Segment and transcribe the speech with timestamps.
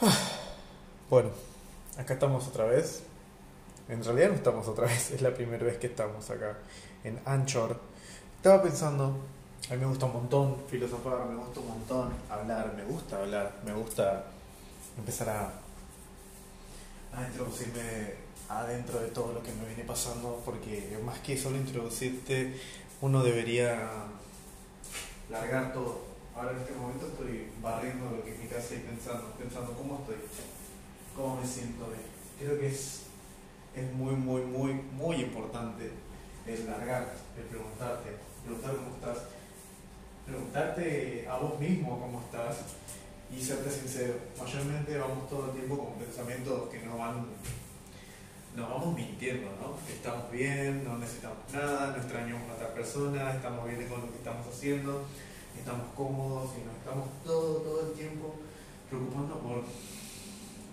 [1.10, 1.30] Bueno,
[1.96, 3.02] acá estamos otra vez.
[3.88, 6.58] En realidad no estamos otra vez, es la primera vez que estamos acá
[7.04, 7.80] en Anchor.
[8.36, 9.16] Estaba pensando,
[9.70, 13.52] a mí me gusta un montón filosofar, me gusta un montón hablar, me gusta hablar,
[13.64, 14.24] me gusta
[14.98, 15.52] empezar a,
[17.18, 22.60] a introducirme adentro de todo lo que me viene pasando, porque más que solo introducirte,
[23.00, 23.88] uno debería
[25.30, 26.15] largar todo.
[26.36, 30.00] Ahora en este momento estoy barriendo lo que es mi casa y pensando, pensando cómo
[30.00, 30.16] estoy,
[31.16, 31.96] cómo me siento hoy.
[32.38, 33.04] Creo que es,
[33.74, 35.92] es muy, muy, muy, muy importante
[36.46, 38.10] el largar, el preguntarte,
[38.44, 39.28] preguntar cómo estás,
[40.26, 42.56] preguntarte a vos mismo cómo estás
[43.34, 44.14] y serte sincero.
[44.38, 47.24] Mayormente vamos todo el tiempo con pensamientos que no van
[48.54, 49.76] nos vamos mintiendo, ¿no?
[49.86, 54.16] Estamos bien, no necesitamos nada, no extrañamos a otra persona, estamos bien con lo que
[54.16, 55.04] estamos haciendo,
[55.58, 58.34] estamos cómodos y nos estamos todo, todo el tiempo
[58.88, 59.64] preocupando por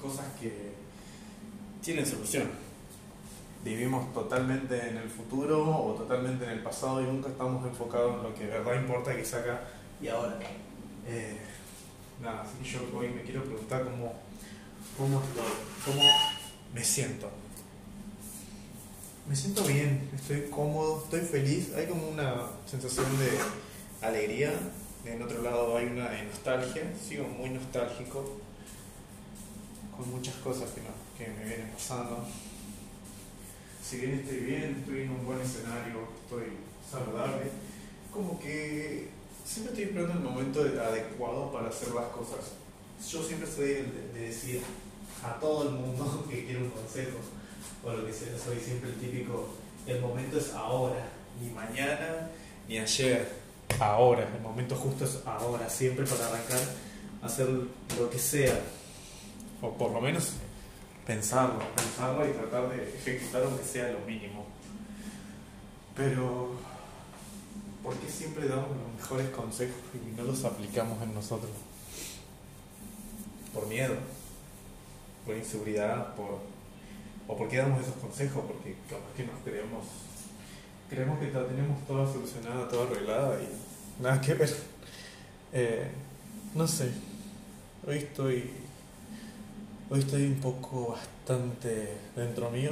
[0.02, 0.74] cosas que
[1.82, 2.50] tienen solución.
[3.64, 8.24] Vivimos totalmente en el futuro o totalmente en el pasado y nunca estamos enfocados en
[8.24, 9.62] lo que de verdad importa que saca
[10.02, 10.38] y ahora.
[11.08, 11.38] Eh,
[12.22, 14.14] nada, así que yo hoy me quiero preguntar cómo,
[14.98, 15.54] cómo estoy,
[15.86, 16.04] cómo
[16.74, 17.30] me siento
[19.28, 22.36] me siento bien, estoy cómodo, estoy feliz, hay como una
[22.66, 24.52] sensación de alegría,
[25.06, 28.40] en otro lado hay una de nostalgia, sigo muy nostálgico,
[29.96, 30.82] con muchas cosas que,
[31.18, 32.26] que me vienen pasando.
[33.84, 36.54] Si bien estoy bien, estoy en un buen escenario, estoy
[36.90, 37.52] saludable,
[38.12, 39.10] como que
[39.46, 42.54] siempre estoy esperando el momento adecuado para hacer las cosas.
[43.12, 44.62] Yo siempre soy el de decir
[45.24, 47.20] a todo el mundo que quiero un consejo
[47.84, 49.50] o lo que sea, soy siempre el típico,
[49.86, 51.06] el momento es ahora,
[51.42, 52.30] ni mañana
[52.68, 53.43] ni ayer,
[53.80, 56.60] ahora, el momento justo es ahora, siempre para arrancar
[57.22, 58.60] hacer lo que sea,
[59.62, 60.34] o por lo menos
[61.06, 64.46] pensarlo, pensarlo y tratar de ejecutar aunque sea lo mínimo.
[65.96, 66.52] Pero,
[67.84, 71.52] ¿por qué siempre damos los mejores consejos y no los aplicamos en nosotros?
[73.54, 73.96] Por miedo,
[75.26, 76.54] por inseguridad, por
[77.28, 78.44] ¿O por qué damos esos consejos?
[78.46, 79.86] Porque capaz que nos creemos,
[80.90, 83.48] creemos que la tenemos toda solucionada, toda arreglada y
[84.00, 84.54] nada que ver.
[85.52, 85.88] Eh,
[86.56, 86.92] no sé,
[87.88, 88.50] hoy estoy,
[89.90, 92.72] hoy estoy un poco bastante dentro mío.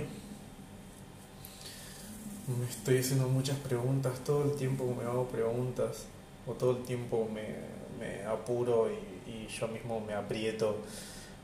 [2.47, 6.05] Me estoy haciendo muchas preguntas, todo el tiempo me hago preguntas,
[6.47, 7.55] o todo el tiempo me,
[7.99, 10.77] me apuro y, y yo mismo me aprieto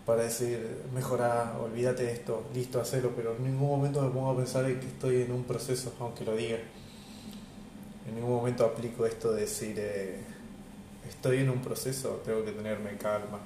[0.06, 4.38] para decir, mejora, olvídate de esto, listo, hacerlo, pero en ningún momento me pongo a
[4.38, 6.58] pensar en que estoy en un proceso, aunque lo diga.
[8.08, 10.22] En ningún momento aplico esto de decir, eh,
[11.08, 13.40] estoy en un proceso, tengo que tenerme calma.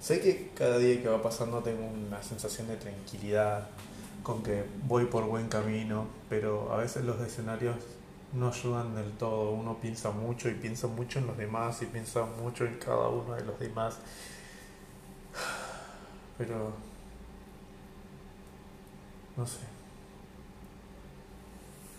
[0.00, 3.68] Sé que cada día que va pasando tengo una sensación de tranquilidad,
[4.22, 7.76] con que voy por buen camino, pero a veces los escenarios
[8.32, 9.52] no ayudan del todo.
[9.52, 13.34] Uno piensa mucho y piensa mucho en los demás y piensa mucho en cada uno
[13.34, 13.98] de los demás
[16.38, 16.72] pero
[19.36, 19.73] no sé.